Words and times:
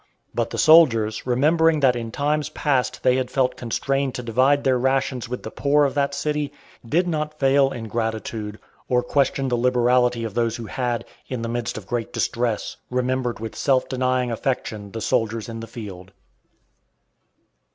But 0.33 0.49
the 0.49 0.57
soldiers, 0.57 1.27
remembering 1.27 1.81
that 1.81 1.95
in 1.95 2.11
times 2.11 2.49
past 2.49 3.03
they 3.03 3.17
had 3.17 3.29
felt 3.29 3.55
constrained 3.55 4.15
to 4.15 4.23
divide 4.23 4.63
their 4.63 4.79
rations 4.79 5.29
with 5.29 5.43
the 5.43 5.51
poor 5.51 5.85
of 5.85 5.93
that 5.93 6.15
city, 6.15 6.51
did 6.83 7.07
not 7.07 7.37
fail 7.37 7.69
in 7.71 7.87
gratitude, 7.87 8.57
or 8.89 9.03
question 9.03 9.47
the 9.47 9.55
liberality 9.57 10.23
of 10.23 10.33
those 10.33 10.55
who 10.55 10.65
had, 10.65 11.05
in 11.27 11.43
the 11.43 11.49
midst 11.49 11.77
of 11.77 11.85
great 11.85 12.11
distress, 12.11 12.77
remembered 12.89 13.39
with 13.39 13.55
self 13.55 13.87
denying 13.87 14.31
affection 14.31 14.91
the 14.91 15.01
soldiers 15.01 15.47
in 15.47 15.59
the 15.59 15.67
field. 15.67 16.13